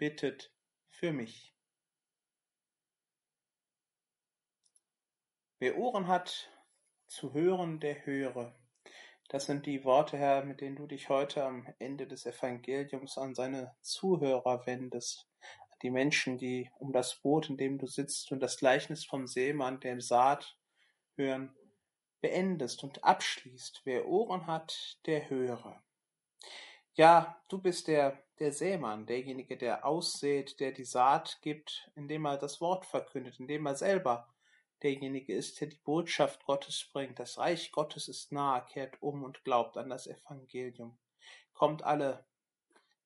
[0.00, 0.50] bittet
[0.88, 1.54] für mich.
[5.58, 6.50] Wer Ohren hat
[7.06, 8.54] zu hören, der höre.
[9.28, 13.34] Das sind die Worte, Herr, mit denen du dich heute am Ende des Evangeliums an
[13.34, 15.28] seine Zuhörer wendest,
[15.70, 19.26] an die Menschen, die um das Boot, in dem du sitzt und das Gleichnis vom
[19.26, 20.56] Seemann, der Saat
[21.14, 21.54] hören,
[22.22, 23.82] beendest und abschließt.
[23.84, 25.82] Wer Ohren hat, der höre.
[26.94, 32.38] Ja, du bist der der Sämann, derjenige, der aussät, der die Saat gibt, indem er
[32.38, 34.32] das Wort verkündet, indem er selber
[34.82, 37.18] derjenige ist, der die Botschaft Gottes bringt.
[37.18, 40.98] Das Reich Gottes ist nahe, kehrt um und glaubt an das Evangelium.
[41.52, 42.24] Kommt alle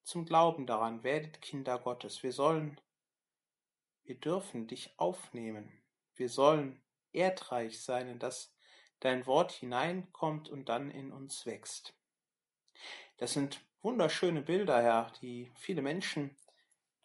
[0.05, 2.23] zum Glauben daran, werdet Kinder Gottes.
[2.23, 2.81] Wir sollen,
[4.05, 5.83] wir dürfen dich aufnehmen.
[6.15, 6.81] Wir sollen
[7.13, 8.55] erdreich sein, in das
[9.01, 11.95] dein Wort hineinkommt und dann in uns wächst.
[13.17, 16.35] Das sind wunderschöne Bilder, Herr, die viele Menschen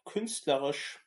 [0.04, 0.98] künstlerisch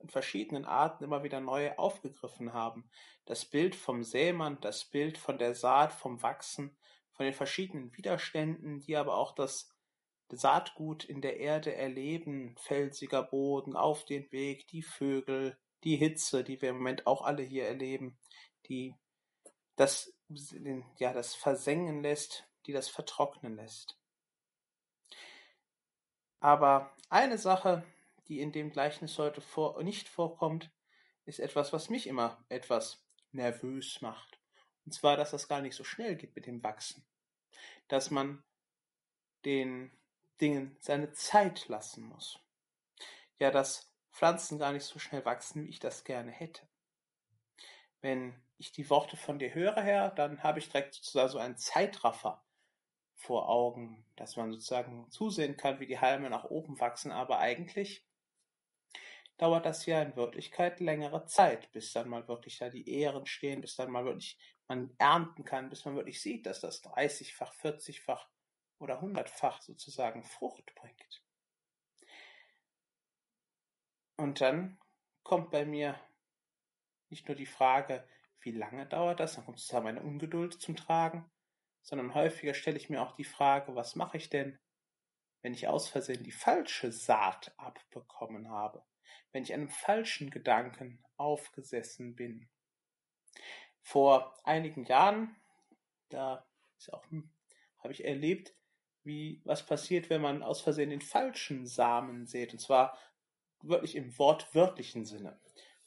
[0.00, 2.90] in verschiedenen Arten immer wieder neu aufgegriffen haben.
[3.26, 6.76] Das Bild vom Sämann, das Bild von der Saat, vom Wachsen,
[7.12, 9.70] von den verschiedenen Widerständen, die aber auch das
[10.30, 16.60] Saatgut in der Erde erleben, felsiger Boden, auf den Weg, die Vögel, die Hitze, die
[16.60, 18.18] wir im Moment auch alle hier erleben,
[18.66, 18.96] die
[19.76, 20.12] das,
[20.98, 23.99] ja, das versengen lässt, die das vertrocknen lässt.
[26.40, 27.84] Aber eine Sache,
[28.28, 30.70] die in dem Gleichnis heute vor, nicht vorkommt,
[31.26, 34.40] ist etwas, was mich immer etwas nervös macht.
[34.84, 37.04] Und zwar, dass das gar nicht so schnell geht mit dem Wachsen.
[37.88, 38.42] Dass man
[39.44, 39.92] den
[40.40, 42.38] Dingen seine Zeit lassen muss.
[43.38, 46.66] Ja, dass Pflanzen gar nicht so schnell wachsen, wie ich das gerne hätte.
[48.00, 51.56] Wenn ich die Worte von dir höre, Herr, dann habe ich direkt sozusagen so einen
[51.56, 52.42] Zeitraffer
[53.20, 58.06] vor Augen, dass man sozusagen zusehen kann, wie die Halme nach oben wachsen, aber eigentlich
[59.36, 63.60] dauert das ja in Wirklichkeit längere Zeit, bis dann mal wirklich da die Ähren stehen,
[63.60, 64.38] bis dann mal wirklich
[64.68, 68.28] man ernten kann, bis man wirklich sieht, dass das 30-fach, 40-fach
[68.78, 71.22] oder 100-fach sozusagen Frucht bringt.
[74.16, 74.78] Und dann
[75.22, 76.00] kommt bei mir
[77.10, 78.06] nicht nur die Frage,
[78.40, 81.30] wie lange dauert das, dann kommt sozusagen meine Ungeduld zum Tragen,
[81.82, 84.58] sondern häufiger stelle ich mir auch die Frage, was mache ich denn,
[85.42, 88.84] wenn ich aus Versehen die falsche Saat abbekommen habe,
[89.32, 92.48] wenn ich einem falschen Gedanken aufgesessen bin.
[93.80, 95.36] Vor einigen Jahren,
[96.10, 96.46] da
[96.78, 97.30] ist auch, hm,
[97.78, 98.54] habe ich erlebt,
[99.02, 102.98] wie was passiert, wenn man aus Versehen den falschen Samen sät, und zwar
[103.62, 105.40] wirklich im wortwörtlichen Sinne.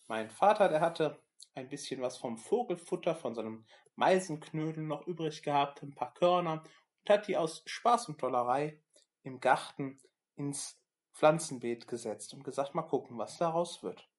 [0.08, 1.22] Mein Vater, der hatte
[1.56, 3.66] ein bisschen was vom Vogelfutter, von seinem
[3.96, 6.64] Meisenknödel noch übrig gehabt, ein paar Körner
[7.02, 8.82] und hat die aus Spaß und Dollerei
[9.24, 10.00] im Garten
[10.36, 10.80] ins
[11.14, 14.10] Pflanzenbeet gesetzt und gesagt, mal gucken, was daraus wird.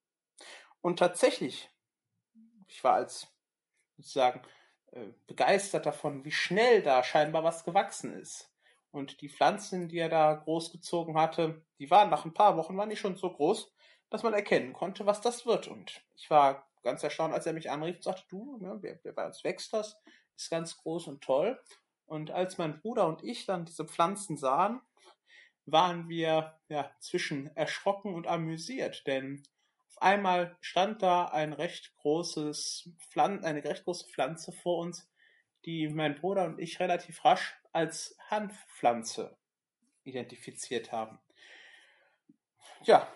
[0.81, 1.71] Und tatsächlich,
[2.69, 3.27] ich war als
[3.97, 4.43] sozusagen
[4.93, 8.51] äh, begeistert davon, wie schnell da scheinbar was gewachsen ist.
[8.91, 12.91] Und die Pflanzen, die er da großgezogen hatte, die waren nach ein paar Wochen, waren
[12.91, 13.73] die schon so groß,
[14.11, 15.67] dass man erkennen konnte, was das wird.
[15.67, 18.81] Und ich war ganz erstaunt, als er mich anrief und sagte, du, ne,
[19.15, 20.01] bei uns wächst das,
[20.37, 21.61] ist ganz groß und toll.
[22.07, 24.81] Und als mein Bruder und ich dann diese Pflanzen sahen,
[25.67, 29.43] waren wir ja zwischen erschrocken und amüsiert, denn
[29.89, 35.09] auf einmal stand da ein recht großes Pflan eine recht große Pflanze vor uns,
[35.65, 39.39] die mein Bruder und ich relativ rasch als Hanfpflanze
[40.03, 41.19] identifiziert haben.
[42.83, 43.09] Ja,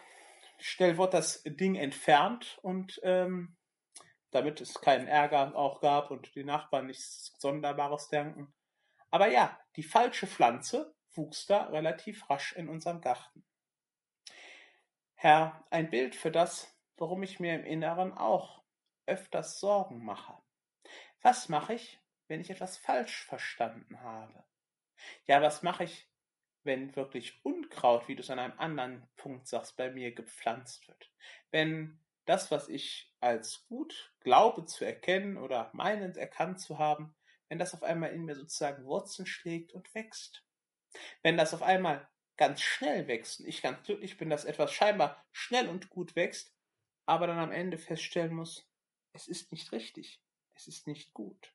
[0.59, 3.58] schnell wurde das Ding entfernt und ähm,
[4.31, 8.53] damit es keinen Ärger auch gab und die Nachbarn nichts Sonderbares denken.
[9.11, 13.45] Aber ja, die falsche Pflanze wuchs da relativ rasch in unserem Garten.
[15.15, 18.63] Herr, ein Bild für das, worum ich mir im Inneren auch
[19.07, 20.35] öfters Sorgen mache.
[21.23, 21.99] Was mache ich,
[22.29, 24.45] wenn ich etwas falsch verstanden habe?
[25.27, 26.09] Ja, was mache ich,
[26.63, 31.11] wenn wirklich Unkraut, wie du es an einem anderen Punkt sagst, bei mir gepflanzt wird?
[31.51, 31.99] Wenn
[32.29, 37.15] das, was ich als gut glaube zu erkennen oder meinend erkannt zu haben,
[37.49, 40.45] wenn das auf einmal in mir sozusagen Wurzeln schlägt und wächst.
[41.23, 45.25] Wenn das auf einmal ganz schnell wächst und ich ganz glücklich bin, dass etwas scheinbar
[45.33, 46.55] schnell und gut wächst,
[47.07, 48.71] aber dann am Ende feststellen muss,
[49.13, 50.23] es ist nicht richtig,
[50.55, 51.55] es ist nicht gut.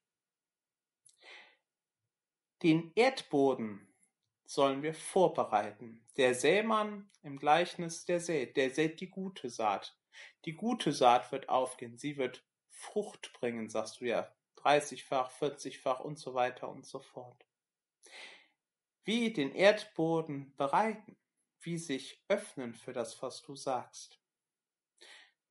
[2.64, 3.94] Den Erdboden
[4.46, 6.06] sollen wir vorbereiten.
[6.18, 9.98] Der Sämann im Gleichnis, der sät, der sät die gute Saat.
[10.46, 16.18] Die gute Saat wird aufgehen, sie wird Frucht bringen, sagst du ja, 30-fach, 40-fach und
[16.18, 17.46] so weiter und so fort.
[19.04, 21.18] Wie den Erdboden bereiten,
[21.62, 24.20] wie sich öffnen für das, was du sagst.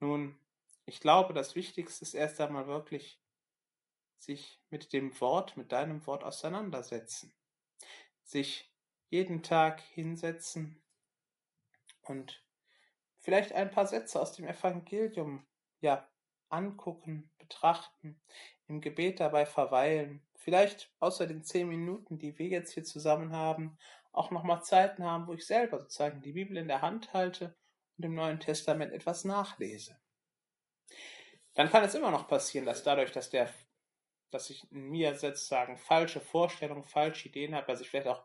[0.00, 0.38] Nun,
[0.84, 3.20] ich glaube, das Wichtigste ist erst einmal wirklich,
[4.18, 7.34] sich mit dem Wort, mit deinem Wort auseinandersetzen.
[8.24, 8.72] Sich
[9.08, 10.82] jeden Tag hinsetzen
[12.02, 12.42] und
[13.22, 15.46] vielleicht ein paar Sätze aus dem Evangelium,
[15.80, 16.06] ja,
[16.50, 18.20] angucken, betrachten,
[18.66, 23.78] im Gebet dabei verweilen, vielleicht außer den zehn Minuten, die wir jetzt hier zusammen haben,
[24.12, 27.56] auch nochmal Zeiten haben, wo ich selber sozusagen die Bibel in der Hand halte
[27.96, 29.98] und im Neuen Testament etwas nachlese.
[31.54, 33.48] Dann kann es immer noch passieren, dass dadurch, dass der,
[34.30, 38.24] dass ich in mir sozusagen falsche Vorstellungen, falsche Ideen habe, dass ich vielleicht auch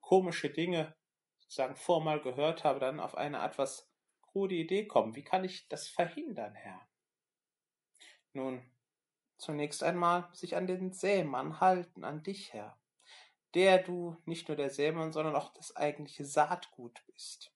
[0.00, 0.94] komische Dinge
[1.38, 3.90] sozusagen vormal gehört habe, dann auf eine etwas
[4.34, 5.14] krude Idee kommen.
[5.14, 6.84] Wie kann ich das verhindern, Herr?
[8.32, 8.68] Nun,
[9.38, 12.76] zunächst einmal sich an den Sämann halten, an dich, Herr,
[13.54, 17.52] der du nicht nur der Sämann, sondern auch das eigentliche Saatgut bist,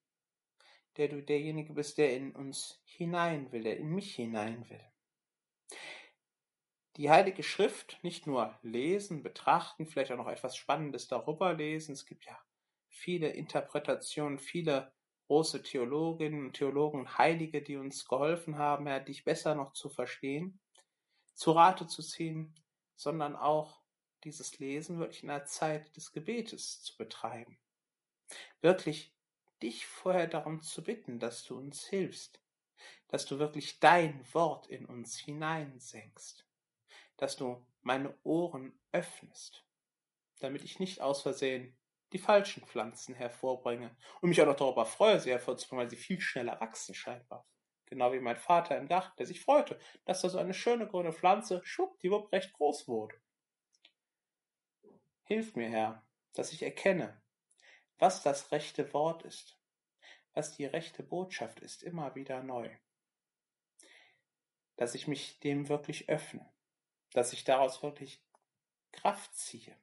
[0.97, 4.85] der du derjenige bist, der in uns hinein will, der in mich hinein will.
[6.97, 11.93] Die Heilige Schrift nicht nur lesen, betrachten, vielleicht auch noch etwas Spannendes darüber lesen.
[11.93, 12.39] Es gibt ja
[12.87, 14.93] viele Interpretationen, viele
[15.29, 20.61] große Theologinnen und Theologen, Heilige, die uns geholfen haben, ja, dich besser noch zu verstehen
[21.39, 22.53] zu Rate zu ziehen,
[22.97, 23.81] sondern auch
[24.25, 27.61] dieses Lesen wirklich in der Zeit des Gebetes zu betreiben.
[28.61, 29.15] Wirklich
[29.63, 32.41] dich vorher darum zu bitten, dass du uns hilfst,
[33.07, 36.45] dass du wirklich dein Wort in uns hineinsenkst,
[37.17, 39.65] dass du meine Ohren öffnest,
[40.41, 41.77] damit ich nicht aus Versehen
[42.13, 46.21] die falschen Pflanzen hervorbringe und mich auch noch darüber freue, sie hervorzubringen, weil sie viel
[46.21, 47.47] schneller wachsen scheinbar.
[47.87, 51.13] Genau wie mein Vater im Dach, der sich freute, dass da so eine schöne grüne
[51.13, 53.17] Pflanze schwuppdiwupp recht groß wurde.
[55.25, 57.21] Hilf mir, Herr, dass ich erkenne,
[57.99, 59.59] was das rechte Wort ist,
[60.35, 62.71] was die rechte Botschaft ist, immer wieder neu.
[64.77, 66.51] Dass ich mich dem wirklich öffne,
[67.13, 68.23] dass ich daraus wirklich
[68.93, 69.77] Kraft ziehe.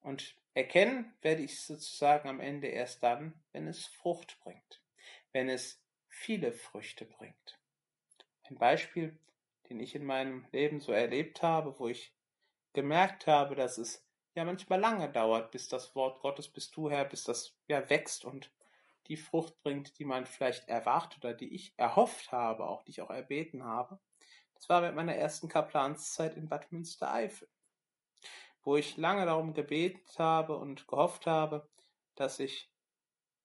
[0.00, 4.82] Und erkennen werde ich sozusagen am Ende erst dann, wenn es Frucht bringt,
[5.32, 7.58] wenn es viele Früchte bringt.
[8.44, 9.18] Ein Beispiel,
[9.68, 12.14] den ich in meinem Leben so erlebt habe, wo ich
[12.72, 17.04] gemerkt habe, dass es ja manchmal lange dauert, bis das Wort Gottes, bis du Herr,
[17.04, 18.50] bis das ja wächst und
[19.08, 23.00] die Frucht bringt, die man vielleicht erwartet oder die ich erhofft habe, auch die ich
[23.00, 23.98] auch erbeten habe.
[24.54, 27.48] Das war mit meiner ersten Kaplanszeit in Bad Münstereifel,
[28.62, 31.68] wo ich lange darum gebetet habe und gehofft habe,
[32.14, 32.70] dass ich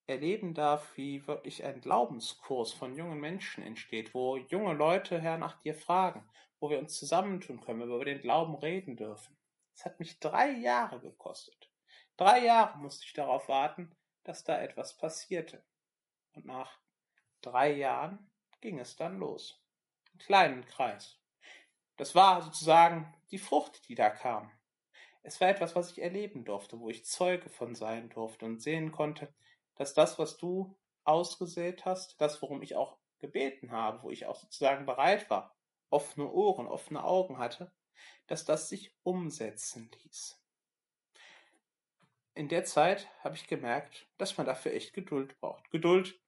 [0.07, 5.60] erleben darf, wie wirklich ein Glaubenskurs von jungen Menschen entsteht, wo junge Leute her nach
[5.62, 6.27] dir fragen,
[6.60, 9.38] wo wir uns zusammentun können, wo wir über den Glauben reden dürfen.
[9.75, 11.69] Es hat mich drei Jahre gekostet.
[12.18, 15.63] Drei Jahre musste ich darauf warten, dass da etwas passierte.
[16.33, 16.80] Und nach
[17.42, 18.29] drei Jahren
[18.62, 19.60] ging es dann los.
[20.13, 21.20] Im kleinen Kreis.
[21.98, 24.51] Das war sozusagen die Frucht, die da kam.
[25.24, 28.92] Es war etwas, was ich erleben durfte, wo ich Zeuge von sein durfte und sehen
[28.92, 29.34] konnte,
[29.75, 34.36] dass das, was du ausgesät hast, das, worum ich auch gebeten habe, wo ich auch
[34.36, 35.56] sozusagen bereit war,
[35.89, 37.72] offene Ohren, offene Augen hatte,
[38.27, 40.39] dass das sich umsetzen ließ.
[42.36, 45.70] In der Zeit habe ich gemerkt, dass man dafür echt Geduld braucht.
[45.72, 46.20] Geduld,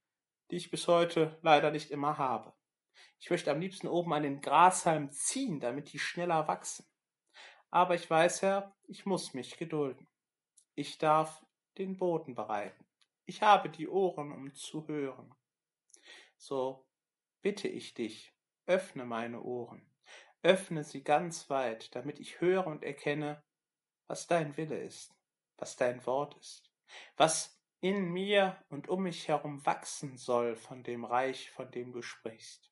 [0.52, 2.54] die ich bis heute leider nicht immer habe.
[3.20, 6.86] Ich möchte am liebsten oben an den Grashalm ziehen, damit die schneller wachsen.
[7.76, 10.08] Aber ich weiß ja, ich muss mich gedulden.
[10.76, 11.46] Ich darf
[11.78, 12.86] den Boden bereiten.
[13.26, 15.36] Ich habe die Ohren, um zu hören.
[16.38, 16.88] So
[17.42, 18.34] bitte ich dich,
[18.66, 19.94] öffne meine Ohren,
[20.42, 23.44] öffne sie ganz weit, damit ich höre und erkenne,
[24.08, 25.14] was dein Wille ist,
[25.58, 26.72] was dein Wort ist,
[27.18, 32.02] was in mir und um mich herum wachsen soll von dem Reich, von dem du
[32.02, 32.72] sprichst.